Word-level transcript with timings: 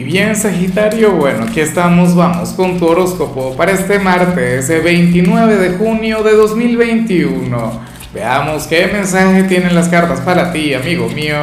Y 0.00 0.02
bien, 0.02 0.34
Sagitario, 0.34 1.12
bueno, 1.12 1.44
aquí 1.44 1.60
estamos, 1.60 2.16
vamos 2.16 2.54
con 2.54 2.78
tu 2.78 2.86
horóscopo 2.86 3.54
para 3.54 3.72
este 3.72 3.98
martes, 3.98 4.70
el 4.70 4.80
29 4.80 5.56
de 5.58 5.76
junio 5.76 6.22
de 6.22 6.32
2021. 6.32 7.80
Veamos 8.14 8.66
qué 8.66 8.86
mensaje 8.86 9.42
tienen 9.42 9.74
las 9.74 9.90
cartas 9.90 10.20
para 10.20 10.54
ti, 10.54 10.72
amigo 10.72 11.06
mío. 11.10 11.36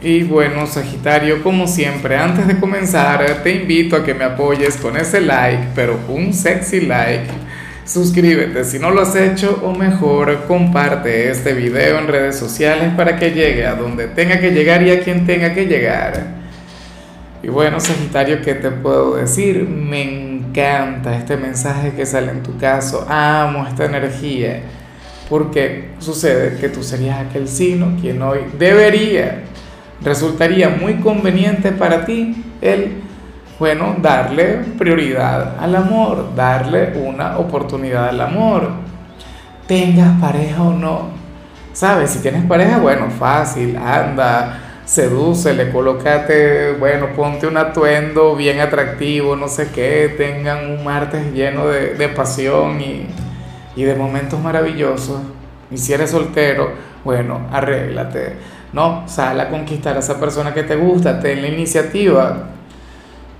Y 0.00 0.22
bueno, 0.22 0.68
Sagitario, 0.68 1.42
como 1.42 1.66
siempre, 1.66 2.16
antes 2.16 2.46
de 2.46 2.60
comenzar, 2.60 3.26
te 3.42 3.56
invito 3.56 3.96
a 3.96 4.04
que 4.04 4.14
me 4.14 4.22
apoyes 4.22 4.76
con 4.76 4.96
ese 4.96 5.20
like, 5.20 5.70
pero 5.74 5.98
un 6.08 6.32
sexy 6.32 6.82
like 6.82 7.26
Suscríbete 7.84 8.62
si 8.62 8.78
no 8.78 8.92
lo 8.92 9.00
has 9.00 9.16
hecho 9.16 9.62
o 9.64 9.74
mejor 9.74 10.44
comparte 10.46 11.28
este 11.28 11.54
video 11.54 11.98
en 11.98 12.06
redes 12.06 12.38
sociales 12.38 12.92
para 12.96 13.16
que 13.16 13.32
llegue 13.32 13.66
a 13.66 13.74
donde 13.74 14.06
tenga 14.06 14.38
que 14.38 14.52
llegar 14.52 14.84
y 14.84 14.92
a 14.92 15.00
quien 15.00 15.26
tenga 15.26 15.52
que 15.54 15.66
llegar. 15.66 16.37
Y 17.42 17.48
bueno, 17.48 17.78
Sagitario, 17.78 18.42
¿qué 18.42 18.54
te 18.54 18.70
puedo 18.70 19.16
decir? 19.16 19.68
Me 19.68 20.02
encanta 20.02 21.16
este 21.16 21.36
mensaje 21.36 21.92
que 21.92 22.04
sale 22.04 22.32
en 22.32 22.42
tu 22.42 22.56
caso. 22.58 23.06
Amo 23.08 23.66
esta 23.66 23.84
energía. 23.84 24.62
Porque 25.28 25.90
sucede 25.98 26.58
que 26.58 26.68
tú 26.68 26.82
serías 26.82 27.20
aquel 27.20 27.48
signo 27.48 27.96
quien 28.00 28.22
hoy 28.22 28.40
debería, 28.58 29.42
resultaría 30.00 30.70
muy 30.70 30.94
conveniente 30.94 31.70
para 31.70 32.06
ti 32.06 32.44
el 32.62 33.02
bueno, 33.58 33.96
darle 34.00 34.58
prioridad 34.78 35.56
al 35.58 35.74
amor, 35.74 36.32
darle 36.36 36.92
una 36.96 37.38
oportunidad 37.38 38.08
al 38.08 38.20
amor. 38.20 38.70
Tengas 39.66 40.20
pareja 40.20 40.62
o 40.62 40.72
no. 40.72 41.08
¿Sabes? 41.72 42.10
Si 42.10 42.20
tienes 42.20 42.44
pareja, 42.44 42.78
bueno, 42.78 43.10
fácil, 43.10 43.76
anda, 43.76 44.60
sedúcele, 44.88 45.70
colócate, 45.70 46.72
bueno, 46.72 47.08
ponte 47.14 47.46
un 47.46 47.58
atuendo 47.58 48.34
bien 48.34 48.58
atractivo, 48.60 49.36
no 49.36 49.46
sé 49.46 49.68
qué, 49.70 50.14
tengan 50.16 50.70
un 50.70 50.82
martes 50.82 51.30
lleno 51.34 51.68
de, 51.68 52.08
pasión 52.08 52.80
y, 52.80 53.06
y 53.76 53.82
de 53.82 53.94
momentos 53.94 54.40
maravillosos. 54.40 55.20
Y 55.70 55.76
si 55.76 55.92
eres 55.92 56.10
soltero, 56.10 56.72
bueno, 57.04 57.48
arréglate, 57.52 58.36
¿no? 58.72 59.06
Sal 59.06 59.38
a 59.38 59.50
conquistar 59.50 59.94
a 59.94 60.00
esa 60.00 60.18
persona 60.18 60.54
que 60.54 60.62
te 60.62 60.74
gusta, 60.76 61.20
ten 61.20 61.42
la 61.42 61.48
iniciativa, 61.48 62.48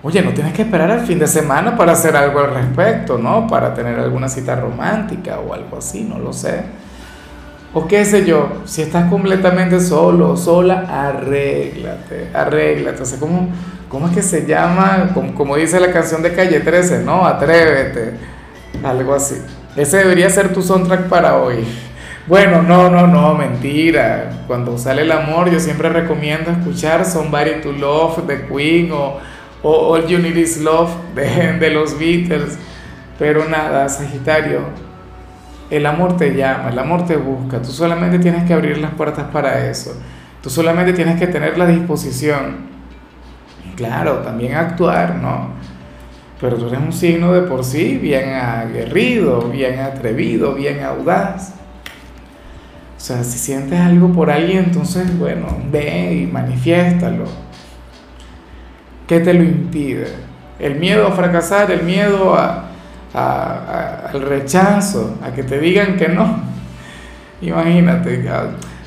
Oye, 0.00 0.22
no 0.22 0.32
tienes 0.32 0.52
que 0.52 0.62
esperar 0.62 0.92
al 0.92 1.00
fin 1.00 1.18
de 1.18 1.26
semana 1.26 1.76
para 1.76 1.90
hacer 1.90 2.14
algo 2.14 2.38
al 2.38 2.54
respecto, 2.54 3.18
¿no? 3.18 3.48
Para 3.48 3.74
tener 3.74 3.98
alguna 3.98 4.28
cita 4.28 4.54
romántica 4.54 5.40
o 5.40 5.52
algo 5.52 5.78
así, 5.78 6.04
no 6.04 6.20
lo 6.20 6.32
sé. 6.32 6.62
O 7.74 7.86
qué 7.86 8.04
sé 8.04 8.24
yo, 8.24 8.62
si 8.64 8.82
estás 8.82 9.10
completamente 9.10 9.80
solo 9.80 10.30
o 10.30 10.36
sola, 10.36 10.86
arréglate, 10.88 12.30
arréglate. 12.32 13.02
O 13.02 13.06
sea, 13.06 13.18
¿cómo, 13.18 13.48
cómo 13.88 14.08
es 14.08 14.14
que 14.14 14.22
se 14.22 14.46
llama? 14.46 15.10
Como, 15.12 15.34
como 15.34 15.56
dice 15.56 15.78
la 15.78 15.92
canción 15.92 16.22
de 16.22 16.34
Calle 16.34 16.60
13, 16.60 17.04
¿no? 17.04 17.26
Atrévete, 17.26 18.14
algo 18.82 19.14
así. 19.14 19.36
Ese 19.76 19.98
debería 19.98 20.30
ser 20.30 20.52
tu 20.52 20.62
soundtrack 20.62 21.08
para 21.08 21.36
hoy. 21.36 21.64
Bueno, 22.26 22.62
no, 22.62 22.90
no, 22.90 23.06
no, 23.06 23.34
mentira. 23.34 24.44
Cuando 24.46 24.76
sale 24.76 25.02
el 25.02 25.12
amor, 25.12 25.50
yo 25.50 25.60
siempre 25.60 25.88
recomiendo 25.88 26.50
escuchar 26.50 27.06
Somebody 27.06 27.62
to 27.62 27.72
Love 27.72 28.26
de 28.26 28.46
Queen 28.46 28.90
o 28.92 29.18
All 29.62 30.06
You 30.06 30.18
Need 30.18 30.36
Is 30.36 30.58
Love 30.58 30.90
de, 31.14 31.70
los 31.70 31.98
Beatles. 31.98 32.58
Pero 33.18 33.48
nada, 33.48 33.88
Sagitario, 33.88 34.60
el 35.70 35.86
amor 35.86 36.16
te 36.16 36.34
llama, 36.34 36.70
el 36.70 36.78
amor 36.78 37.06
te 37.06 37.16
busca, 37.16 37.60
tú 37.60 37.70
solamente 37.70 38.18
tienes 38.18 38.44
que 38.44 38.54
abrir 38.54 38.78
las 38.78 38.92
puertas 38.92 39.26
para 39.32 39.68
eso, 39.68 39.92
tú 40.42 40.50
solamente 40.50 40.92
tienes 40.92 41.18
que 41.18 41.26
tener 41.26 41.58
la 41.58 41.66
disposición, 41.66 42.68
claro, 43.76 44.18
también 44.18 44.54
actuar, 44.54 45.16
¿no? 45.16 45.50
Pero 46.40 46.56
tú 46.56 46.68
eres 46.68 46.80
un 46.80 46.92
signo 46.92 47.32
de 47.32 47.42
por 47.42 47.64
sí 47.64 47.98
bien 47.98 48.34
aguerrido, 48.34 49.42
bien 49.50 49.80
atrevido, 49.80 50.54
bien 50.54 50.84
audaz. 50.84 51.54
O 52.96 53.00
sea, 53.00 53.24
si 53.24 53.38
sientes 53.38 53.78
algo 53.80 54.12
por 54.12 54.30
alguien, 54.30 54.64
entonces, 54.66 55.18
bueno, 55.18 55.46
ve 55.70 56.14
y 56.14 56.26
manifiéstalo 56.26 57.24
¿Qué 59.08 59.20
te 59.20 59.32
lo 59.32 59.42
impide? 59.42 60.06
El 60.58 60.74
miedo 60.74 61.06
a 61.06 61.12
fracasar, 61.12 61.70
el 61.70 61.82
miedo 61.82 62.36
al 63.14 64.22
rechazo, 64.22 65.18
a 65.22 65.32
que 65.32 65.42
te 65.42 65.58
digan 65.58 65.96
que 65.96 66.08
no. 66.08 66.40
Imagínate, 67.40 68.28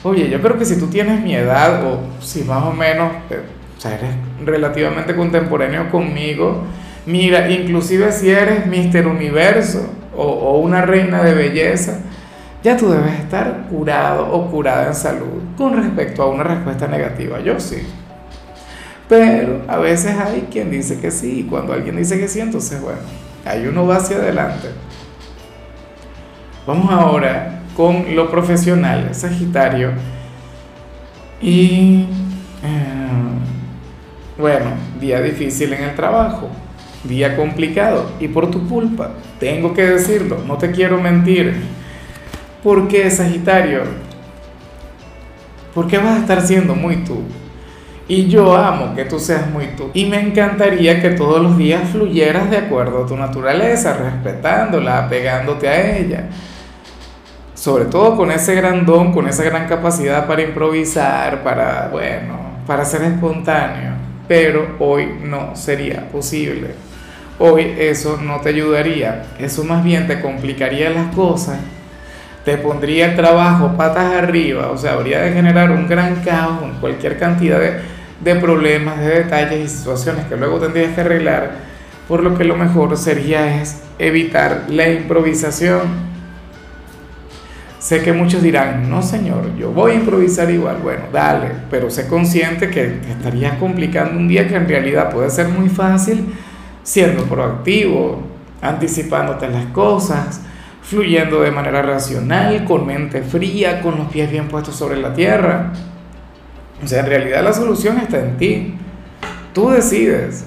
oye, 0.03 0.29
yo 0.29 0.41
creo 0.41 0.57
que 0.57 0.65
si 0.65 0.77
tú 0.77 0.87
tienes 0.87 1.21
mi 1.21 1.35
edad, 1.35 1.83
o 1.85 1.99
si 2.21 2.43
más 2.43 2.63
o 2.63 2.73
menos, 2.73 3.11
eh, 3.29 3.41
o 3.77 3.81
sea, 3.81 3.95
eres 3.95 4.11
relativamente 4.45 5.15
contemporáneo 5.15 5.89
conmigo, 5.89 6.63
mira, 7.05 7.49
inclusive 7.49 8.11
si 8.11 8.29
eres 8.29 8.65
Mister 8.67 9.07
Universo 9.07 9.89
o, 10.15 10.23
o 10.23 10.59
una 10.59 10.81
reina 10.81 11.23
de 11.23 11.33
belleza, 11.33 11.99
ya 12.63 12.77
tú 12.77 12.91
debes 12.91 13.19
estar 13.19 13.67
curado 13.69 14.31
o 14.31 14.51
curada 14.51 14.87
en 14.87 14.95
salud 14.95 15.41
con 15.57 15.81
respecto 15.81 16.21
a 16.21 16.27
una 16.27 16.43
respuesta 16.43 16.87
negativa. 16.87 17.39
Yo 17.39 17.59
sí. 17.59 17.77
Pero 19.09 19.61
a 19.67 19.77
veces 19.77 20.15
hay 20.17 20.47
quien 20.51 20.69
dice 20.69 20.99
que 20.99 21.09
sí, 21.09 21.39
y 21.39 21.43
cuando 21.43 21.73
alguien 21.73 21.97
dice 21.97 22.19
que 22.19 22.27
sí, 22.27 22.39
entonces 22.39 22.79
bueno, 22.81 22.99
ahí 23.45 23.65
uno 23.67 23.87
va 23.87 23.97
hacia 23.97 24.17
adelante. 24.17 24.69
Vamos 26.65 26.91
ahora 26.91 27.61
con 27.75 28.15
lo 28.15 28.29
profesional, 28.29 29.13
Sagitario. 29.13 29.91
Y 31.41 32.05
eh, 32.63 33.01
bueno, 34.37 34.71
día 34.99 35.21
difícil 35.21 35.73
en 35.73 35.83
el 35.83 35.95
trabajo, 35.95 36.49
día 37.03 37.35
complicado 37.35 38.11
y 38.19 38.27
por 38.27 38.51
tu 38.51 38.67
culpa, 38.67 39.11
tengo 39.39 39.73
que 39.73 39.83
decirlo, 39.83 40.39
no 40.45 40.57
te 40.57 40.71
quiero 40.71 41.01
mentir. 41.01 41.55
¿Por 42.63 42.87
qué, 42.87 43.09
Sagitario? 43.09 43.83
¿Por 45.73 45.87
qué 45.87 45.97
vas 45.97 46.17
a 46.17 46.19
estar 46.19 46.41
siendo 46.41 46.75
muy 46.75 46.97
tú? 46.97 47.23
Y 48.11 48.27
yo 48.27 48.57
amo 48.57 48.93
que 48.93 49.05
tú 49.05 49.17
seas 49.21 49.49
muy 49.49 49.67
tú. 49.67 49.89
Y 49.93 50.03
me 50.03 50.19
encantaría 50.19 51.01
que 51.01 51.11
todos 51.11 51.41
los 51.41 51.57
días 51.57 51.91
fluyeras 51.93 52.51
de 52.51 52.57
acuerdo 52.57 53.05
a 53.05 53.07
tu 53.07 53.15
naturaleza, 53.15 53.95
respetándola, 53.95 55.05
apegándote 55.05 55.69
a 55.69 55.97
ella. 55.97 56.25
Sobre 57.53 57.85
todo 57.85 58.17
con 58.17 58.29
ese 58.29 58.53
gran 58.53 58.85
don, 58.85 59.13
con 59.13 59.29
esa 59.29 59.45
gran 59.45 59.65
capacidad 59.65 60.27
para 60.27 60.41
improvisar, 60.41 61.41
para, 61.41 61.87
bueno, 61.89 62.37
para 62.67 62.83
ser 62.83 63.03
espontáneo. 63.03 63.93
Pero 64.27 64.75
hoy 64.79 65.07
no 65.23 65.55
sería 65.55 66.09
posible. 66.09 66.75
Hoy 67.39 67.75
eso 67.79 68.19
no 68.21 68.41
te 68.41 68.49
ayudaría. 68.49 69.23
Eso 69.39 69.63
más 69.63 69.85
bien 69.85 70.05
te 70.07 70.19
complicaría 70.19 70.89
las 70.89 71.15
cosas 71.15 71.59
te 72.43 72.57
pondría 72.57 73.05
el 73.11 73.15
trabajo 73.15 73.77
patas 73.77 74.15
arriba, 74.15 74.71
o 74.71 74.77
sea, 74.77 74.93
habría 74.93 75.21
de 75.21 75.31
generar 75.31 75.69
un 75.69 75.87
gran 75.87 76.15
caos 76.23 76.71
cualquier 76.79 77.19
cantidad 77.19 77.59
de, 77.59 78.00
de 78.23 78.35
problemas, 78.35 78.99
de 78.99 79.23
detalles 79.23 79.65
y 79.65 79.77
situaciones 79.77 80.25
que 80.25 80.37
luego 80.37 80.59
tendrías 80.59 80.93
que 80.93 81.01
arreglar, 81.01 81.51
por 82.07 82.23
lo 82.23 82.37
que 82.37 82.43
lo 82.43 82.55
mejor 82.55 82.95
sería 82.97 83.61
es 83.61 83.81
evitar 83.99 84.65
la 84.69 84.89
improvisación. 84.89 86.11
Sé 87.79 88.03
que 88.03 88.13
muchos 88.13 88.43
dirán, 88.43 88.89
no 88.89 89.01
señor, 89.01 89.55
yo 89.57 89.71
voy 89.71 89.93
a 89.93 89.95
improvisar 89.95 90.51
igual, 90.51 90.77
bueno, 90.83 91.05
dale, 91.11 91.49
pero 91.71 91.89
sé 91.89 92.07
consciente 92.07 92.69
que 92.69 92.83
te 92.83 93.11
estarías 93.11 93.55
complicando 93.57 94.19
un 94.19 94.27
día 94.27 94.47
que 94.47 94.55
en 94.55 94.67
realidad 94.67 95.11
puede 95.11 95.31
ser 95.31 95.47
muy 95.47 95.67
fácil 95.67 96.31
siendo 96.83 97.23
proactivo, 97.23 98.21
anticipándote 98.61 99.49
las 99.49 99.65
cosas, 99.67 100.41
fluyendo 100.83 101.41
de 101.41 101.51
manera 101.51 101.81
racional, 101.81 102.65
con 102.65 102.85
mente 102.85 103.23
fría, 103.23 103.81
con 103.81 103.97
los 103.97 104.07
pies 104.11 104.29
bien 104.29 104.47
puestos 104.47 104.75
sobre 104.75 104.97
la 104.97 105.13
tierra. 105.13 105.71
O 106.83 106.87
sea, 106.87 107.01
en 107.01 107.05
realidad 107.05 107.43
la 107.43 107.53
solución 107.53 107.97
está 107.99 108.19
en 108.19 108.37
ti. 108.37 108.75
Tú 109.53 109.69
decides. 109.69 110.45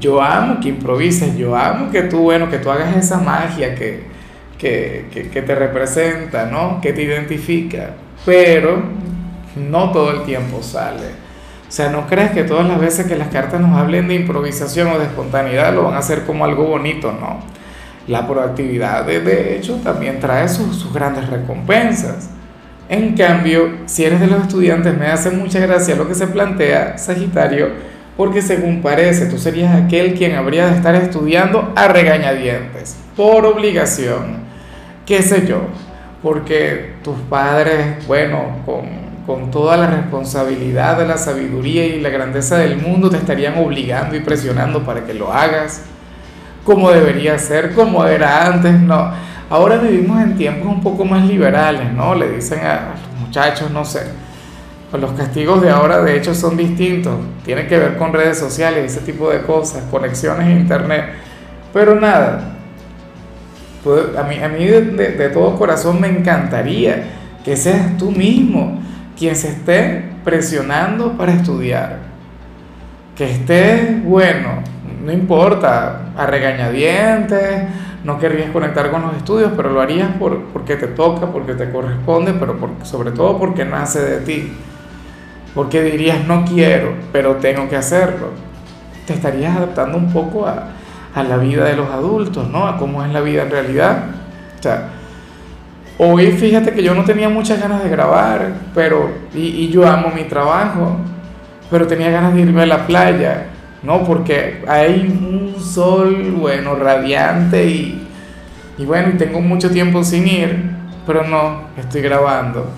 Yo 0.00 0.20
amo 0.20 0.60
que 0.60 0.68
improvises, 0.68 1.36
yo 1.36 1.56
amo 1.56 1.90
que 1.90 2.02
tú, 2.02 2.18
bueno, 2.18 2.50
que 2.50 2.58
tú 2.58 2.70
hagas 2.70 2.96
esa 2.96 3.18
magia 3.18 3.74
que, 3.74 4.04
que, 4.58 5.06
que, 5.32 5.42
te 5.42 5.54
representa, 5.54 6.46
¿no? 6.46 6.80
Que 6.80 6.92
te 6.92 7.02
identifica. 7.02 7.90
Pero 8.24 8.82
no 9.56 9.92
todo 9.92 10.10
el 10.10 10.22
tiempo 10.24 10.62
sale. 10.62 11.26
O 11.66 11.72
sea, 11.72 11.90
no 11.90 12.06
crees 12.06 12.30
que 12.30 12.44
todas 12.44 12.66
las 12.66 12.78
veces 12.78 13.06
que 13.06 13.16
las 13.16 13.28
cartas 13.28 13.60
nos 13.60 13.76
hablen 13.76 14.06
de 14.08 14.14
improvisación 14.14 14.88
o 14.88 14.98
de 14.98 15.06
espontaneidad 15.06 15.74
lo 15.74 15.84
van 15.84 15.94
a 15.94 15.98
hacer 15.98 16.24
como 16.24 16.44
algo 16.44 16.64
bonito, 16.64 17.12
no. 17.12 17.40
La 18.06 18.26
proactividad, 18.26 19.04
de, 19.04 19.56
hecho, 19.56 19.76
también 19.82 20.20
trae 20.20 20.48
sus, 20.48 20.76
sus 20.76 20.92
grandes 20.92 21.28
recompensas. 21.28 22.30
En 22.88 23.16
cambio, 23.16 23.78
si 23.86 24.04
eres 24.04 24.20
de 24.20 24.28
los 24.28 24.42
estudiantes, 24.42 24.96
me 24.96 25.06
hace 25.06 25.30
mucha 25.30 25.58
gracia 25.58 25.96
lo 25.96 26.06
que 26.06 26.14
se 26.14 26.28
plantea, 26.28 26.98
Sagitario, 26.98 27.68
porque 28.16 28.42
según 28.42 28.80
parece, 28.80 29.26
tú 29.26 29.38
serías 29.38 29.74
aquel 29.74 30.14
quien 30.14 30.36
habría 30.36 30.68
de 30.68 30.76
estar 30.76 30.94
estudiando 30.94 31.72
a 31.74 31.88
regañadientes, 31.88 32.96
por 33.16 33.44
obligación, 33.44 34.38
qué 35.04 35.22
sé 35.22 35.46
yo, 35.46 35.62
porque 36.22 36.94
tus 37.02 37.16
padres, 37.28 38.06
bueno, 38.06 38.62
con, 38.64 38.84
con 39.26 39.50
toda 39.50 39.76
la 39.76 39.88
responsabilidad 39.88 40.96
de 40.96 41.06
la 41.06 41.18
sabiduría 41.18 41.86
y 41.86 42.00
la 42.00 42.10
grandeza 42.10 42.56
del 42.58 42.78
mundo, 42.78 43.10
te 43.10 43.16
estarían 43.16 43.58
obligando 43.58 44.14
y 44.14 44.20
presionando 44.20 44.84
para 44.84 45.04
que 45.04 45.12
lo 45.12 45.32
hagas 45.32 45.82
como 46.66 46.90
debería 46.90 47.38
ser, 47.38 47.72
como 47.74 48.04
era 48.04 48.44
antes, 48.44 48.78
no. 48.78 49.12
Ahora 49.48 49.76
vivimos 49.76 50.20
en 50.20 50.36
tiempos 50.36 50.66
un 50.66 50.82
poco 50.82 51.04
más 51.04 51.24
liberales, 51.24 51.92
¿no? 51.92 52.14
Le 52.14 52.30
dicen 52.30 52.60
a 52.66 52.94
los 53.12 53.20
muchachos, 53.20 53.70
no 53.70 53.84
sé, 53.84 54.02
pues 54.90 55.00
los 55.00 55.12
castigos 55.12 55.62
de 55.62 55.70
ahora 55.70 56.02
de 56.02 56.16
hecho 56.16 56.34
son 56.34 56.56
distintos, 56.56 57.14
tienen 57.44 57.68
que 57.68 57.78
ver 57.78 57.96
con 57.96 58.12
redes 58.12 58.38
sociales, 58.38 58.92
ese 58.92 59.04
tipo 59.04 59.30
de 59.30 59.42
cosas, 59.42 59.84
conexiones 59.90 60.46
a 60.46 60.50
internet, 60.50 61.04
pero 61.72 61.94
nada, 61.94 62.56
a 64.18 64.48
mí, 64.48 64.66
de 64.66 65.30
todo 65.32 65.56
corazón 65.56 66.00
me 66.00 66.08
encantaría 66.08 67.04
que 67.44 67.56
seas 67.56 67.96
tú 67.96 68.10
mismo 68.10 68.80
quien 69.16 69.36
se 69.36 69.48
esté 69.48 70.04
presionando 70.24 71.12
para 71.16 71.32
estudiar, 71.32 71.98
que 73.14 73.30
estés, 73.30 74.02
bueno, 74.04 74.62
no 75.04 75.12
importa, 75.12 76.00
a 76.16 76.26
regañadientes, 76.26 77.62
no 78.06 78.20
querrías 78.20 78.50
conectar 78.52 78.92
con 78.92 79.02
los 79.02 79.16
estudios, 79.16 79.50
pero 79.56 79.70
lo 79.70 79.80
harías 79.80 80.12
por, 80.12 80.44
porque 80.52 80.76
te 80.76 80.86
toca, 80.86 81.26
porque 81.26 81.54
te 81.54 81.72
corresponde, 81.72 82.34
pero 82.34 82.56
sobre 82.84 83.10
todo 83.10 83.36
porque 83.36 83.64
nace 83.64 84.00
de 84.00 84.18
ti. 84.18 84.52
Porque 85.56 85.82
dirías, 85.82 86.24
no 86.24 86.44
quiero, 86.44 86.94
pero 87.12 87.34
tengo 87.36 87.68
que 87.68 87.74
hacerlo. 87.74 88.28
Te 89.06 89.14
estarías 89.14 89.56
adaptando 89.56 89.98
un 89.98 90.12
poco 90.12 90.46
a, 90.46 90.68
a 91.14 91.22
la 91.24 91.36
vida 91.36 91.64
de 91.64 91.74
los 91.74 91.90
adultos, 91.90 92.48
¿no? 92.48 92.68
A 92.68 92.76
cómo 92.76 93.04
es 93.04 93.12
la 93.12 93.20
vida 93.20 93.42
en 93.42 93.50
realidad. 93.50 94.04
O 94.56 94.62
sea, 94.62 94.90
hoy 95.98 96.30
fíjate 96.30 96.72
que 96.72 96.84
yo 96.84 96.94
no 96.94 97.02
tenía 97.02 97.28
muchas 97.28 97.60
ganas 97.60 97.82
de 97.82 97.88
grabar, 97.88 98.52
pero, 98.72 99.10
y, 99.34 99.40
y 99.40 99.68
yo 99.68 99.84
amo 99.84 100.12
mi 100.14 100.24
trabajo, 100.24 100.96
pero 101.72 101.88
tenía 101.88 102.10
ganas 102.10 102.34
de 102.34 102.42
irme 102.42 102.62
a 102.62 102.66
la 102.66 102.86
playa 102.86 103.46
¿no? 103.86 104.04
Porque 104.04 104.64
hay 104.66 105.00
un 105.00 105.54
sol, 105.62 106.34
bueno, 106.38 106.74
radiante 106.74 107.66
y, 107.66 107.95
y 108.78 108.84
bueno, 108.84 109.10
y 109.14 109.16
tengo 109.16 109.40
mucho 109.40 109.70
tiempo 109.70 110.04
sin 110.04 110.26
ir, 110.26 110.70
pero 111.06 111.24
no, 111.24 111.68
estoy 111.78 112.02
grabando. 112.02 112.68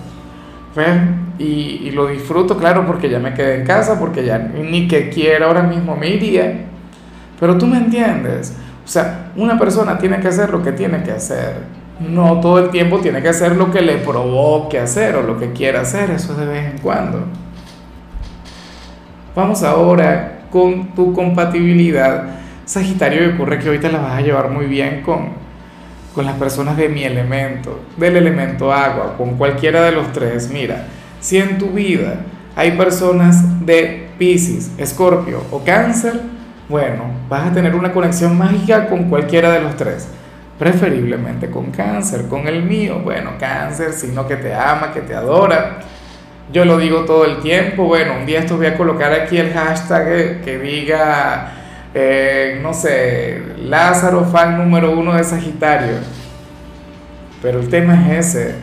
¿Ves? 0.75 0.97
Y, 1.39 1.81
y, 1.83 1.91
lo 1.91 2.07
disfruto, 2.07 2.57
claro, 2.57 2.85
porque 2.85 3.09
ya 3.09 3.19
me 3.19 3.33
quedé 3.33 3.55
en 3.55 3.65
casa, 3.65 3.99
porque 3.99 4.25
ya 4.25 4.37
ni 4.37 4.87
que 4.87 5.09
quiera 5.09 5.47
ahora 5.47 5.63
mismo 5.63 5.95
me 5.95 6.09
iría. 6.09 6.65
Pero 7.39 7.57
tú 7.57 7.65
me 7.65 7.77
entiendes. 7.77 8.55
O 8.83 8.87
sea, 8.87 9.31
una 9.35 9.57
persona 9.57 9.97
tiene 9.97 10.19
que 10.19 10.27
hacer 10.27 10.49
lo 10.49 10.61
que 10.61 10.71
tiene 10.71 11.03
que 11.03 11.11
hacer. 11.11 11.57
No 11.99 12.39
todo 12.39 12.59
el 12.59 12.69
tiempo 12.69 12.99
tiene 12.99 13.21
que 13.21 13.29
hacer 13.29 13.55
lo 13.55 13.71
que 13.71 13.81
le 13.81 13.97
provoque 13.97 14.79
hacer 14.79 15.15
o 15.15 15.21
lo 15.21 15.37
que 15.37 15.51
quiera 15.51 15.81
hacer, 15.81 16.11
eso 16.11 16.33
de 16.35 16.45
vez 16.45 16.71
en 16.71 16.77
cuando. 16.79 17.25
Vamos 19.35 19.63
ahora 19.63 20.39
con 20.49 20.95
tu 20.95 21.13
compatibilidad. 21.13 22.39
Sagitario, 22.65 23.25
y 23.25 23.33
ocurre 23.33 23.59
que 23.59 23.67
ahorita 23.67 23.89
la 23.89 23.99
vas 23.99 24.13
a 24.13 24.21
llevar 24.21 24.49
muy 24.49 24.65
bien 24.65 25.01
con, 25.01 25.29
con 26.13 26.25
las 26.25 26.35
personas 26.35 26.77
de 26.77 26.89
mi 26.89 27.03
elemento, 27.03 27.79
del 27.97 28.17
elemento 28.17 28.73
agua, 28.73 29.15
con 29.17 29.35
cualquiera 29.37 29.83
de 29.83 29.91
los 29.91 30.11
tres. 30.11 30.49
Mira, 30.49 30.87
si 31.19 31.37
en 31.37 31.57
tu 31.57 31.67
vida 31.67 32.21
hay 32.55 32.71
personas 32.71 33.65
de 33.65 34.09
Pisces, 34.17 34.71
Escorpio 34.77 35.43
o 35.51 35.63
Cáncer, 35.63 36.19
bueno, 36.67 37.03
vas 37.27 37.47
a 37.47 37.53
tener 37.53 37.75
una 37.75 37.91
conexión 37.91 38.37
mágica 38.37 38.87
con 38.87 39.05
cualquiera 39.05 39.51
de 39.51 39.61
los 39.61 39.75
tres. 39.75 40.07
Preferiblemente 40.57 41.49
con 41.49 41.71
cáncer, 41.71 42.27
con 42.27 42.47
el 42.47 42.63
mío. 42.63 42.99
Bueno, 43.01 43.31
cáncer, 43.39 43.93
sino 43.93 44.27
que 44.27 44.35
te 44.35 44.53
ama, 44.53 44.91
que 44.91 44.99
te 44.99 45.15
adora 45.15 45.79
yo 46.51 46.65
lo 46.65 46.77
digo 46.77 47.05
todo 47.05 47.25
el 47.25 47.39
tiempo. 47.39 47.85
Bueno, 47.85 48.15
un 48.19 48.25
día 48.25 48.39
esto 48.39 48.57
voy 48.57 48.65
a 48.65 48.75
colocar 48.75 49.13
aquí 49.13 49.37
el 49.37 49.53
hashtag 49.53 50.41
que, 50.41 50.57
diga, 50.57 51.51
eh, 51.93 52.59
no 52.61 52.73
sé, 52.73 53.41
Lázaro 53.63 54.25
fan 54.25 54.57
número 54.57 54.91
uno 54.91 55.15
de 55.15 55.23
Sagitario. 55.23 55.95
Pero 57.41 57.59
el 57.59 57.69
tema 57.69 58.13
es 58.13 58.35
ese. 58.35 58.55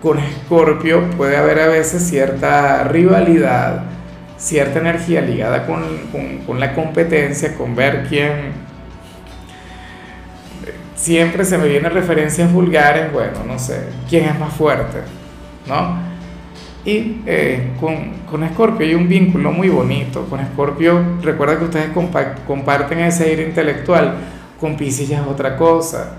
Con 0.00 0.18
Escorpio 0.18 1.10
puede 1.16 1.36
haber 1.36 1.60
a 1.60 1.66
veces 1.68 2.02
cierta 2.08 2.84
rivalidad, 2.84 3.84
cierta 4.36 4.80
energía 4.80 5.20
ligada 5.20 5.66
con, 5.66 5.82
con, 6.10 6.38
con 6.38 6.60
la 6.60 6.74
competencia, 6.74 7.54
con 7.54 7.74
ver 7.76 8.06
quién... 8.08 8.62
Siempre 10.96 11.44
se 11.44 11.58
me 11.58 11.66
vienen 11.66 11.92
referencias 11.92 12.52
vulgares, 12.52 13.12
bueno, 13.12 13.40
no 13.44 13.58
sé, 13.58 13.80
quién 14.08 14.24
es 14.26 14.38
más 14.38 14.52
fuerte, 14.52 14.98
¿no? 15.66 16.11
Y 16.84 17.20
eh, 17.26 17.70
con, 17.80 18.12
con 18.28 18.48
Scorpio 18.48 18.86
hay 18.86 18.94
un 18.94 19.08
vínculo 19.08 19.52
muy 19.52 19.68
bonito. 19.68 20.26
Con 20.26 20.40
Scorpio, 20.52 21.00
recuerda 21.22 21.58
que 21.58 21.64
ustedes 21.64 21.90
comparten 22.46 22.98
ese 23.00 23.24
aire 23.24 23.44
intelectual. 23.46 24.14
Con 24.60 24.76
Pisces 24.76 25.08
ya 25.08 25.20
es 25.22 25.26
otra 25.26 25.56
cosa. 25.56 26.16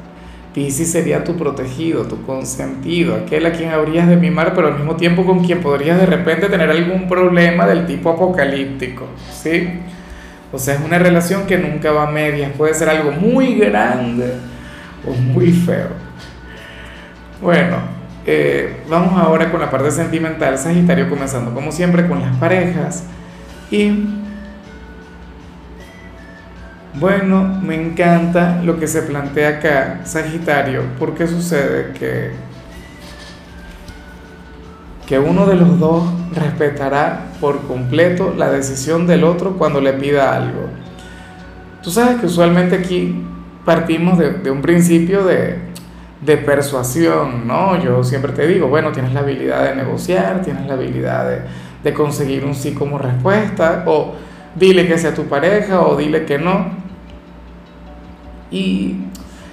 Pisces 0.54 0.92
sería 0.92 1.24
tu 1.24 1.36
protegido, 1.36 2.06
tu 2.06 2.24
consentido, 2.25 3.15
aquel 3.15 3.45
a 3.48 3.51
quien 3.51 3.71
habrías 3.71 4.07
de 4.07 4.15
mimar, 4.15 4.54
pero 4.54 4.68
al 4.68 4.75
mismo 4.75 4.95
tiempo 4.95 5.25
con 5.25 5.44
quien 5.44 5.62
podrías 5.62 6.00
de 6.00 6.06
repente 6.06 6.48
tener 6.48 6.69
algún 6.69 7.07
problema 7.07 7.66
del 7.66 7.88
tipo 7.88 8.12
apocalíptico. 8.12 9.07
¿sí? 9.31 9.80
O 10.51 10.59
sea, 10.59 10.75
es 10.75 10.81
una 10.81 11.00
relación 11.00 11.48
que 11.48 11.57
nunca 11.57 11.92
va 11.92 12.07
a 12.07 12.12
medias. 12.12 12.51
Puede 12.56 12.75
ser 12.75 12.88
algo 12.88 13.12
muy 13.12 13.56
grande 13.56 14.36
o 15.07 15.12
muy 15.12 15.51
feo. 15.51 15.88
Bueno, 17.42 17.77
eh, 18.25 18.83
vamos 18.89 19.19
ahora 19.19 19.51
con 19.51 19.59
la 19.59 19.69
parte 19.69 19.91
sentimental, 19.91 20.57
Sagitario, 20.57 21.09
comenzando 21.09 21.53
como 21.53 21.71
siempre 21.71 22.07
con 22.07 22.21
las 22.21 22.35
parejas. 22.37 23.03
Y 23.69 24.07
bueno, 26.95 27.59
me 27.61 27.75
encanta 27.75 28.61
lo 28.63 28.79
que 28.79 28.87
se 28.87 29.01
plantea 29.01 29.49
acá, 29.57 30.01
Sagitario, 30.05 30.83
porque 30.99 31.27
sucede 31.27 31.91
que, 31.99 32.31
que 35.05 35.19
uno 35.19 35.45
de 35.45 35.55
los 35.55 35.77
dos 35.79 36.03
respetará 36.33 37.25
por 37.41 37.67
completo 37.67 38.33
la 38.37 38.49
decisión 38.49 39.05
del 39.05 39.25
otro 39.25 39.57
cuando 39.57 39.81
le 39.81 39.93
pida 39.93 40.33
algo. 40.33 40.69
Tú 41.81 41.91
sabes 41.91 42.21
que 42.21 42.27
usualmente 42.27 42.77
aquí 42.77 43.21
partimos 43.65 44.17
de 44.17 44.49
un 44.49 44.61
principio 44.61 45.25
de 45.25 45.72
de 46.25 46.37
persuasión, 46.37 47.47
¿no? 47.47 47.81
Yo 47.83 48.03
siempre 48.03 48.31
te 48.31 48.47
digo, 48.47 48.67
bueno, 48.67 48.91
tienes 48.91 49.13
la 49.13 49.21
habilidad 49.21 49.63
de 49.69 49.75
negociar, 49.75 50.41
tienes 50.41 50.65
la 50.67 50.73
habilidad 50.73 51.29
de, 51.83 51.93
conseguir 51.93 52.45
un 52.45 52.55
sí 52.55 52.73
como 52.73 52.97
respuesta, 52.97 53.83
o 53.85 54.15
dile 54.55 54.87
que 54.87 54.97
sea 54.97 55.13
tu 55.13 55.23
pareja, 55.25 55.81
o 55.81 55.97
dile 55.97 56.25
que 56.25 56.37
no. 56.37 56.68
Y 58.51 58.95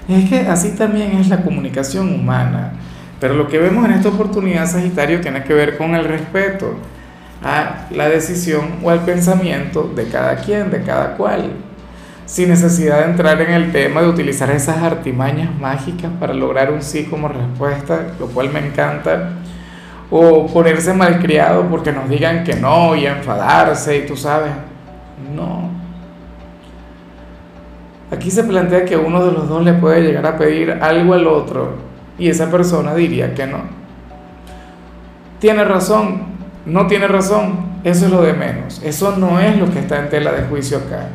es 0.09 0.29
que 0.29 0.41
así 0.41 0.77
también 0.77 1.13
es 1.17 1.29
la 1.29 1.43
comunicación 1.43 2.15
humana. 2.15 2.73
Pero 3.19 3.35
lo 3.35 3.49
que 3.49 3.59
vemos 3.59 3.85
en 3.85 3.93
esta 3.93 4.09
oportunidad, 4.11 4.67
Sagitario, 4.67 5.21
tiene 5.21 5.43
que 5.43 5.55
ver 5.55 5.77
con 5.77 5.95
el 5.95 6.05
respeto 6.05 6.75
a 7.43 7.87
la 7.91 8.09
decisión 8.09 8.77
o 8.83 8.91
al 8.91 9.01
pensamiento 9.01 9.91
de 9.95 10.09
cada 10.09 10.37
quien, 10.37 10.71
de 10.71 10.83
cada 10.83 11.17
cual 11.17 11.51
sin 12.31 12.49
necesidad 12.49 13.01
de 13.01 13.11
entrar 13.11 13.43
en 13.43 13.51
el 13.51 13.73
tema 13.73 14.03
de 14.03 14.09
utilizar 14.09 14.49
esas 14.53 14.81
artimañas 14.85 15.51
mágicas 15.59 16.13
para 16.21 16.33
lograr 16.33 16.71
un 16.71 16.81
sí 16.81 17.07
como 17.07 17.27
respuesta, 17.27 18.13
lo 18.21 18.29
cual 18.29 18.51
me 18.51 18.65
encanta, 18.65 19.31
o 20.13 20.47
ponerse 20.47 20.95
malcriado 20.95 21.67
porque 21.69 21.91
nos 21.91 22.09
digan 22.09 22.45
que 22.45 22.55
no 22.55 22.95
y 22.95 23.05
enfadarse 23.05 23.99
y 23.99 24.07
tú 24.07 24.17
sabes, 24.17 24.53
no. 25.35 25.71
Aquí 28.13 28.31
se 28.31 28.45
plantea 28.45 28.85
que 28.85 28.97
uno 28.97 29.25
de 29.25 29.33
los 29.33 29.49
dos 29.49 29.65
le 29.65 29.73
puede 29.73 30.03
llegar 30.03 30.25
a 30.25 30.39
pedir 30.39 30.71
algo 30.71 31.15
al 31.15 31.27
otro 31.27 31.75
y 32.17 32.29
esa 32.29 32.49
persona 32.49 32.95
diría 32.95 33.35
que 33.35 33.49
no. 33.49 33.59
Tiene 35.41 35.65
razón, 35.65 36.27
no 36.65 36.87
tiene 36.87 37.09
razón, 37.09 37.81
eso 37.83 38.05
es 38.05 38.13
lo 38.13 38.23
de 38.23 38.35
menos, 38.35 38.81
eso 38.85 39.17
no 39.17 39.41
es 39.41 39.59
lo 39.59 39.69
que 39.69 39.81
está 39.81 39.99
en 39.99 40.11
tela 40.11 40.31
de 40.31 40.43
juicio 40.43 40.79
acá. 40.79 41.09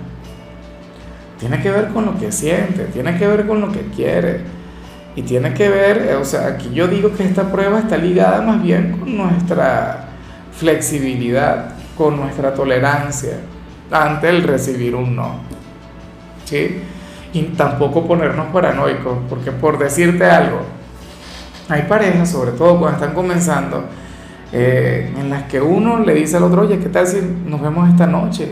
Tiene 1.39 1.62
que 1.62 1.70
ver 1.70 1.89
con 1.89 2.06
lo 2.06 2.18
que 2.18 2.32
siente, 2.32 2.86
tiene 2.86 3.18
que 3.18 3.27
ver 3.27 3.46
con 3.46 3.62
lo 3.62 3.72
que 3.72 3.82
quiere. 3.96 4.42
Y 5.15 5.22
tiene 5.22 5.54
que 5.54 5.70
ver, 5.70 6.18
o 6.20 6.25
sea, 6.25 6.48
aquí 6.48 6.72
yo 6.74 6.88
digo 6.88 7.13
que 7.15 7.24
esta 7.24 7.51
prueba 7.51 7.80
está 7.80 7.98
ligada 7.98 8.42
más 8.42 8.62
bien 8.62 8.98
con 9.00 9.15
nuestra 9.15 10.10
flexibilidad, 10.51 11.74
con 11.98 12.18
nuestra 12.18 12.54
tolerancia 12.54 13.38
ante 13.92 14.30
el 14.30 14.44
recibir 14.44 14.96
un 14.96 15.15
no. 15.15 15.39
¿Sí? 16.46 16.82
Y 17.34 17.42
tampoco 17.58 18.08
ponernos 18.08 18.48
paranoicos, 18.48 19.18
porque 19.30 19.51
por 19.51 19.77
decirte 19.77 20.25
algo, 20.25 20.60
hay 21.70 21.84
parejas, 21.84 22.30
sobre 22.30 22.51
todo 22.51 22.80
cuando 22.80 23.00
están 23.00 23.13
comenzando, 23.13 23.86
eh, 24.51 25.13
en 25.18 25.30
las 25.30 25.44
que 25.44 25.60
uno 25.60 26.00
le 26.00 26.13
dice 26.13 26.38
al 26.38 26.44
otro, 26.44 26.62
oye, 26.62 26.80
¿qué 26.80 26.89
tal 26.89 27.08
si 27.08 27.20
nos 27.46 27.62
vemos 27.62 27.89
esta 27.89 28.08
noche? 28.08 28.51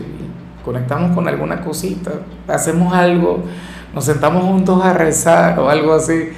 Conectamos 0.64 1.14
con 1.14 1.28
alguna 1.28 1.60
cosita, 1.60 2.12
hacemos 2.48 2.92
algo, 2.94 3.44
nos 3.94 4.04
sentamos 4.04 4.44
juntos 4.44 4.82
a 4.84 4.92
rezar 4.92 5.58
o 5.58 5.68
algo 5.68 5.94
así, 5.94 6.30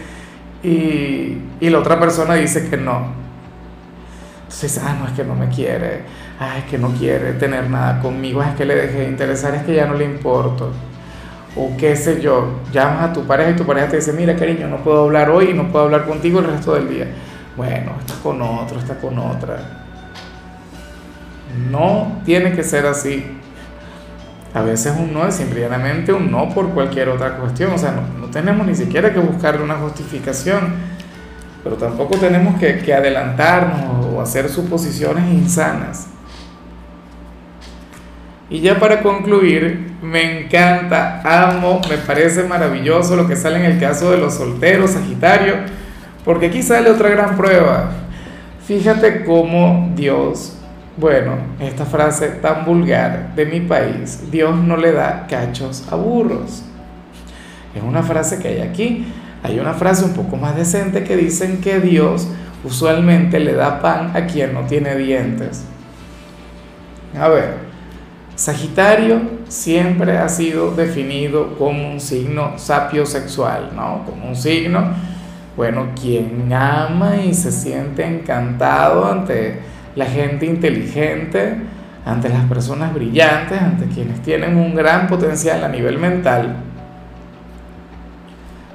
y, 0.62 1.38
y 1.60 1.70
la 1.70 1.78
otra 1.78 1.98
persona 2.00 2.34
dice 2.34 2.68
que 2.68 2.76
no. 2.76 3.26
Entonces, 4.42 4.80
ah, 4.82 4.96
no, 4.98 5.06
es 5.06 5.12
que 5.12 5.24
no 5.24 5.34
me 5.34 5.48
quiere, 5.48 6.02
ah, 6.40 6.58
es 6.58 6.64
que 6.64 6.78
no 6.78 6.88
quiere 6.90 7.32
tener 7.34 7.68
nada 7.68 8.00
conmigo, 8.00 8.42
es 8.42 8.54
que 8.54 8.64
le 8.64 8.74
dejé 8.74 9.00
de 9.00 9.08
interesar, 9.08 9.54
es 9.54 9.62
que 9.64 9.74
ya 9.74 9.86
no 9.86 9.94
le 9.94 10.04
importo. 10.04 10.72
O 11.56 11.76
qué 11.76 11.96
sé 11.96 12.20
yo, 12.20 12.60
llamas 12.72 13.10
a 13.10 13.12
tu 13.12 13.26
pareja 13.26 13.50
y 13.50 13.56
tu 13.56 13.64
pareja 13.64 13.88
te 13.88 13.96
dice, 13.96 14.12
mira 14.12 14.36
cariño, 14.36 14.68
no 14.68 14.78
puedo 14.78 15.04
hablar 15.04 15.30
hoy 15.30 15.50
y 15.50 15.54
no 15.54 15.70
puedo 15.72 15.86
hablar 15.86 16.06
contigo 16.06 16.38
el 16.40 16.46
resto 16.46 16.74
del 16.74 16.88
día. 16.88 17.06
Bueno, 17.56 17.92
está 17.98 18.14
con 18.22 18.40
otro, 18.42 18.78
está 18.78 18.96
con 18.96 19.18
otra. 19.18 19.58
No 21.70 22.20
tiene 22.24 22.52
que 22.52 22.62
ser 22.62 22.86
así. 22.86 23.24
A 24.56 24.62
veces 24.62 24.94
un 24.98 25.12
no 25.12 25.28
es 25.28 25.34
simplemente 25.34 26.14
un 26.14 26.30
no 26.30 26.48
por 26.48 26.70
cualquier 26.70 27.10
otra 27.10 27.36
cuestión. 27.36 27.74
O 27.74 27.78
sea, 27.78 27.92
no, 28.18 28.28
tenemos 28.28 28.66
ni 28.66 28.74
siquiera 28.74 29.12
que 29.12 29.18
buscarle 29.18 29.62
una 29.62 29.74
justificación. 29.74 30.76
Pero 31.62 31.76
tampoco 31.76 32.16
tenemos 32.16 32.58
que, 32.58 32.78
que 32.78 32.94
adelantarnos 32.94 34.06
o 34.06 34.18
hacer 34.18 34.48
suposiciones 34.48 35.26
insanas. 35.30 36.06
Y 38.48 38.60
ya 38.60 38.80
para 38.80 39.02
concluir, 39.02 39.92
me 40.00 40.46
encanta, 40.46 41.20
amo, 41.22 41.82
me 41.90 41.98
parece 41.98 42.44
maravilloso 42.44 43.14
lo 43.14 43.28
que 43.28 43.36
sale 43.36 43.58
en 43.58 43.72
el 43.72 43.78
caso 43.78 44.10
de 44.10 44.16
los 44.16 44.36
solteros, 44.36 44.92
Sagitario, 44.92 45.56
porque 46.24 46.46
aquí 46.46 46.62
sale 46.62 46.88
otra 46.88 47.10
gran 47.10 47.36
prueba. 47.36 47.90
Fíjate 48.66 49.22
cómo 49.22 49.92
Dios 49.94 50.56
bueno, 50.96 51.32
esta 51.60 51.84
frase 51.84 52.28
tan 52.28 52.64
vulgar 52.64 53.34
de 53.34 53.44
mi 53.44 53.60
país, 53.60 54.30
Dios 54.30 54.56
no 54.56 54.76
le 54.76 54.92
da 54.92 55.26
cachos 55.28 55.86
a 55.90 55.96
burros. 55.96 56.62
Es 57.74 57.82
una 57.82 58.02
frase 58.02 58.38
que 58.38 58.48
hay 58.48 58.60
aquí. 58.60 59.06
Hay 59.42 59.58
una 59.58 59.74
frase 59.74 60.04
un 60.04 60.14
poco 60.14 60.36
más 60.36 60.56
decente 60.56 61.04
que 61.04 61.16
dicen 61.16 61.60
que 61.60 61.78
Dios 61.78 62.26
usualmente 62.64 63.38
le 63.38 63.52
da 63.52 63.80
pan 63.80 64.16
a 64.16 64.26
quien 64.26 64.54
no 64.54 64.62
tiene 64.62 64.96
dientes. 64.96 65.64
A 67.18 67.28
ver, 67.28 67.54
Sagitario 68.34 69.20
siempre 69.48 70.18
ha 70.18 70.28
sido 70.28 70.74
definido 70.74 71.56
como 71.56 71.90
un 71.90 72.00
signo 72.00 72.58
sapiosexual, 72.58 73.70
¿no? 73.76 74.02
Como 74.04 74.28
un 74.28 74.36
signo, 74.36 74.94
bueno, 75.56 75.88
quien 76.00 76.52
ama 76.52 77.16
y 77.16 77.32
se 77.32 77.52
siente 77.52 78.04
encantado 78.04 79.10
ante 79.10 79.60
la 79.96 80.06
gente 80.06 80.46
inteligente, 80.46 81.56
ante 82.04 82.28
las 82.28 82.44
personas 82.44 82.94
brillantes, 82.94 83.60
ante 83.60 83.86
quienes 83.86 84.22
tienen 84.22 84.56
un 84.56 84.74
gran 84.74 85.08
potencial 85.08 85.64
a 85.64 85.68
nivel 85.68 85.98
mental, 85.98 86.56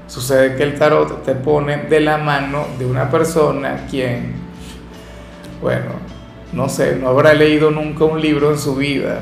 sucede 0.07 0.55
que 0.55 0.63
el 0.63 0.75
tarot 0.75 1.23
te 1.23 1.35
pone 1.35 1.77
de 1.83 2.01
la 2.01 2.17
mano 2.17 2.65
de 2.77 2.85
una 2.85 3.09
persona 3.09 3.85
quien, 3.89 4.33
bueno, 5.61 5.91
no 6.51 6.67
sé, 6.67 6.97
no 6.97 7.07
habrá 7.07 7.33
leído 7.33 7.71
nunca 7.71 8.03
un 8.03 8.19
libro 8.19 8.51
en 8.51 8.57
su 8.57 8.75
vida. 8.75 9.19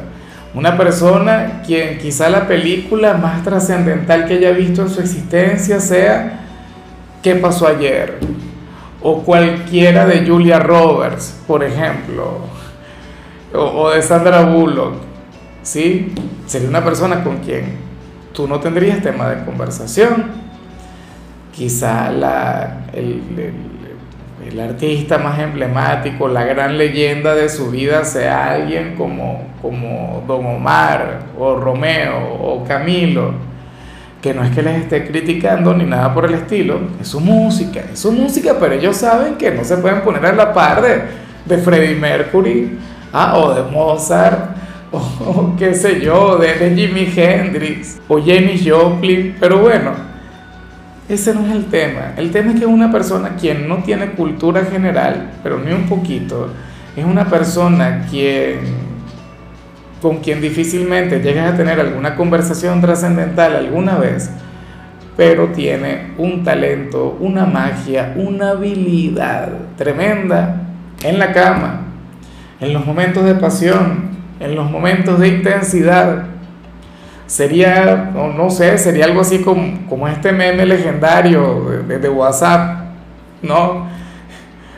Una 0.55 0.75
persona 0.75 1.61
quien 1.63 1.99
quizá 1.99 2.27
la 2.27 2.47
película 2.47 3.13
más 3.13 3.43
trascendental 3.43 4.25
que 4.25 4.33
haya 4.33 4.49
visto 4.49 4.81
en 4.81 4.89
su 4.89 4.99
existencia 4.99 5.79
sea 5.79 6.39
¿Qué 7.21 7.35
pasó 7.35 7.67
ayer? 7.67 8.17
O 9.01 9.23
cualquiera 9.23 10.05
de 10.05 10.27
Julia 10.27 10.59
Roberts, 10.59 11.41
por 11.47 11.63
ejemplo, 11.63 12.39
o, 13.53 13.89
de 13.89 14.01
Sandra 14.01 14.41
Bullock, 14.43 14.95
¿sí? 15.63 16.13
Sería 16.45 16.69
una 16.69 16.83
persona 16.83 17.23
con 17.23 17.37
quien 17.37 17.77
tú 18.33 18.47
no 18.47 18.59
tendrías 18.59 19.01
tema 19.01 19.29
de 19.29 19.45
conversación. 19.45 20.49
Quizá 21.55 22.11
la, 22.11 22.85
el, 22.93 23.21
el, 24.47 24.59
artista 24.59 25.17
más 25.17 25.39
emblemático, 25.39 26.27
la 26.27 26.43
gran 26.43 26.77
leyenda 26.77 27.35
de 27.35 27.49
su 27.49 27.69
vida 27.69 28.05
sea 28.05 28.51
alguien 28.51 28.95
como, 28.95 29.47
como 29.61 30.23
Don 30.27 30.45
Omar 30.45 31.23
o 31.37 31.55
Romeo 31.55 32.35
o 32.41 32.63
Camilo 32.65 33.33
que 34.21 34.33
no 34.33 34.43
es 34.43 34.51
que 34.51 34.61
les 34.61 34.81
esté 34.81 35.07
criticando 35.07 35.73
ni 35.73 35.85
nada 35.85 36.13
por 36.13 36.25
el 36.25 36.33
estilo, 36.33 36.79
es 36.99 37.07
su 37.07 37.19
música, 37.19 37.81
es 37.91 37.99
su 37.99 38.11
música, 38.11 38.55
pero 38.59 38.75
ellos 38.75 38.97
saben 38.97 39.35
que 39.35 39.51
no 39.51 39.63
se 39.63 39.77
pueden 39.77 40.01
poner 40.01 40.25
a 40.25 40.33
la 40.33 40.53
par 40.53 40.81
de, 40.81 41.01
de 41.45 41.57
Freddie 41.57 41.95
Mercury, 41.95 42.77
ah, 43.13 43.37
o 43.37 43.53
de 43.53 43.63
Mozart, 43.71 44.57
o, 44.91 45.55
qué 45.57 45.73
sé 45.73 46.01
yo, 46.01 46.37
de, 46.37 46.75
Jimi 46.75 47.11
Hendrix, 47.15 47.99
o 48.07 48.19
James 48.19 48.61
Joplin, 48.65 49.35
pero 49.39 49.59
bueno, 49.59 49.91
ese 51.07 51.33
no 51.33 51.45
es 51.45 51.51
el 51.51 51.65
tema. 51.65 52.13
El 52.17 52.31
tema 52.31 52.51
es 52.53 52.59
que 52.59 52.65
una 52.65 52.91
persona 52.91 53.35
quien 53.39 53.67
no 53.67 53.77
tiene 53.77 54.11
cultura 54.11 54.65
general, 54.65 55.31
pero 55.41 55.59
ni 55.59 55.71
un 55.71 55.87
poquito, 55.87 56.49
es 56.95 57.05
una 57.05 57.25
persona 57.25 58.05
quien 58.09 58.88
con 60.01 60.17
quien 60.19 60.41
difícilmente 60.41 61.19
llegas 61.19 61.53
a 61.53 61.57
tener 61.57 61.79
alguna 61.79 62.15
conversación 62.15 62.81
trascendental 62.81 63.55
alguna 63.55 63.97
vez, 63.97 64.29
pero 65.17 65.49
tiene 65.49 66.13
un 66.17 66.43
talento, 66.43 67.17
una 67.19 67.45
magia, 67.45 68.13
una 68.15 68.51
habilidad 68.51 69.49
tremenda 69.77 70.61
en 71.03 71.19
la 71.19 71.33
cama, 71.33 71.81
en 72.61 72.73
los 72.73 72.85
momentos 72.85 73.25
de 73.25 73.35
pasión, 73.35 74.09
en 74.39 74.55
los 74.55 74.69
momentos 74.71 75.19
de 75.19 75.27
intensidad. 75.27 76.25
Sería, 77.27 78.09
no, 78.13 78.29
no 78.33 78.49
sé, 78.49 78.77
sería 78.77 79.05
algo 79.05 79.21
así 79.21 79.39
como, 79.41 79.85
como 79.87 80.07
este 80.07 80.31
meme 80.31 80.65
legendario 80.65 81.83
de, 81.87 81.99
de 81.99 82.09
WhatsApp, 82.09 82.85
¿no? 83.41 83.87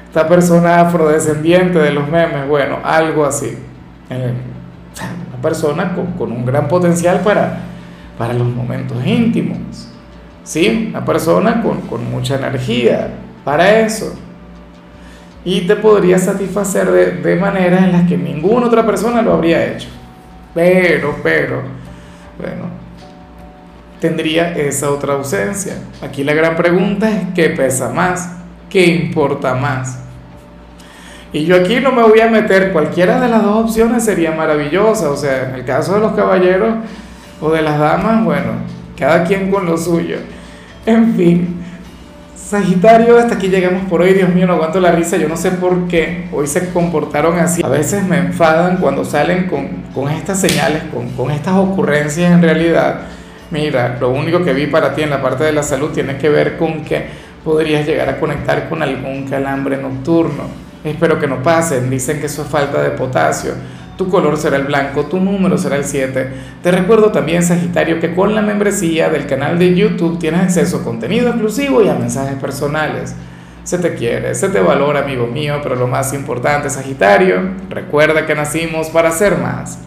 Esta 0.07 0.27
persona 0.27 0.81
afrodescendiente 0.81 1.79
de 1.79 1.91
los 1.91 2.09
memes, 2.09 2.47
bueno, 2.49 2.79
algo 2.83 3.25
así 3.25 3.57
una 4.99 5.41
persona 5.41 5.95
con, 6.17 6.31
un 6.31 6.45
gran 6.45 6.67
potencial 6.67 7.21
para, 7.21 7.59
para 8.17 8.33
los 8.33 8.47
momentos 8.47 9.05
íntimos, 9.05 9.87
¿sí? 10.43 10.87
Una 10.89 11.03
persona 11.05 11.61
con, 11.61 12.11
mucha 12.11 12.35
energía 12.35 13.09
para 13.43 13.79
eso. 13.79 14.13
Y 15.43 15.61
te 15.61 15.75
podría 15.75 16.19
satisfacer 16.19 16.91
de, 16.91 17.11
de 17.13 17.35
maneras 17.35 17.83
en 17.83 17.91
las 17.91 18.07
que 18.07 18.17
ninguna 18.17 18.67
otra 18.67 18.85
persona 18.85 19.21
lo 19.21 19.33
habría 19.33 19.65
hecho. 19.65 19.87
Pero, 20.53 21.15
pero, 21.23 21.63
bueno, 22.37 22.65
tendría 23.99 24.53
esa 24.53 24.91
otra 24.91 25.13
ausencia. 25.13 25.75
Aquí 26.01 26.23
la 26.23 26.33
gran 26.33 26.55
pregunta 26.55 27.09
es, 27.09 27.27
¿qué 27.33 27.49
pesa 27.49 27.89
más? 27.89 28.33
¿Qué 28.69 28.85
importa 28.85 29.55
más? 29.55 29.99
Y 31.33 31.45
yo 31.45 31.55
aquí 31.55 31.79
no 31.79 31.93
me 31.93 32.03
voy 32.03 32.19
a 32.19 32.27
meter, 32.27 32.73
cualquiera 32.73 33.21
de 33.21 33.29
las 33.29 33.41
dos 33.41 33.65
opciones 33.65 34.03
sería 34.03 34.31
maravillosa, 34.31 35.09
o 35.09 35.15
sea, 35.15 35.49
en 35.49 35.55
el 35.55 35.63
caso 35.63 35.93
de 35.93 36.01
los 36.01 36.11
caballeros 36.11 36.75
o 37.39 37.49
de 37.51 37.61
las 37.61 37.79
damas, 37.79 38.25
bueno, 38.25 38.51
cada 38.97 39.23
quien 39.23 39.49
con 39.49 39.65
lo 39.65 39.77
suyo. 39.77 40.17
En 40.85 41.15
fin, 41.15 41.57
Sagitario, 42.35 43.17
hasta 43.17 43.35
aquí 43.35 43.47
llegamos 43.47 43.85
por 43.85 44.01
hoy, 44.01 44.13
Dios 44.13 44.27
mío, 44.35 44.45
no 44.45 44.53
aguanto 44.53 44.81
la 44.81 44.91
risa, 44.91 45.15
yo 45.15 45.29
no 45.29 45.37
sé 45.37 45.51
por 45.51 45.87
qué 45.87 46.27
hoy 46.33 46.47
se 46.47 46.69
comportaron 46.71 47.39
así. 47.39 47.63
A 47.63 47.69
veces 47.69 48.03
me 48.03 48.17
enfadan 48.17 48.77
cuando 48.77 49.05
salen 49.05 49.47
con, 49.47 49.83
con 49.95 50.09
estas 50.09 50.41
señales, 50.41 50.83
con, 50.93 51.07
con 51.11 51.31
estas 51.31 51.53
ocurrencias 51.53 52.29
en 52.29 52.41
realidad. 52.41 53.03
Mira, 53.51 53.95
lo 54.01 54.09
único 54.09 54.43
que 54.43 54.51
vi 54.51 54.67
para 54.67 54.93
ti 54.93 55.01
en 55.01 55.11
la 55.11 55.21
parte 55.21 55.45
de 55.45 55.53
la 55.53 55.63
salud 55.63 55.91
tiene 55.91 56.17
que 56.17 56.27
ver 56.27 56.57
con 56.57 56.83
que 56.83 57.05
podrías 57.45 57.85
llegar 57.87 58.09
a 58.09 58.19
conectar 58.19 58.67
con 58.67 58.83
algún 58.83 59.29
calambre 59.29 59.77
nocturno 59.77 60.70
Espero 60.83 61.19
que 61.19 61.27
no 61.27 61.43
pasen, 61.43 61.89
dicen 61.89 62.19
que 62.19 62.25
eso 62.25 62.41
es 62.41 62.47
falta 62.47 62.81
de 62.81 62.91
potasio. 62.91 63.53
Tu 63.97 64.09
color 64.09 64.35
será 64.37 64.57
el 64.57 64.63
blanco, 64.63 65.05
tu 65.05 65.19
número 65.19 65.57
será 65.57 65.75
el 65.75 65.85
7. 65.85 66.31
Te 66.63 66.71
recuerdo 66.71 67.11
también, 67.11 67.43
Sagitario, 67.43 67.99
que 67.99 68.15
con 68.15 68.33
la 68.33 68.41
membresía 68.41 69.09
del 69.09 69.27
canal 69.27 69.59
de 69.59 69.75
YouTube 69.75 70.17
tienes 70.17 70.41
acceso 70.41 70.77
a 70.77 70.83
contenido 70.83 71.27
exclusivo 71.29 71.83
y 71.83 71.89
a 71.89 71.93
mensajes 71.93 72.39
personales. 72.39 73.15
Se 73.63 73.77
te 73.77 73.93
quiere, 73.93 74.33
se 74.33 74.49
te 74.49 74.59
valora, 74.59 75.01
amigo 75.01 75.27
mío, 75.27 75.59
pero 75.61 75.75
lo 75.75 75.87
más 75.87 76.13
importante, 76.13 76.71
Sagitario, 76.71 77.51
recuerda 77.69 78.25
que 78.25 78.33
nacimos 78.33 78.89
para 78.89 79.11
ser 79.11 79.37
más. 79.37 79.77